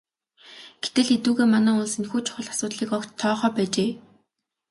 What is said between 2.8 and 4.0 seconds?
огт тоохоо байжээ.